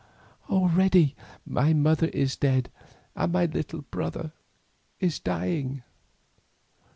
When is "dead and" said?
2.35-3.31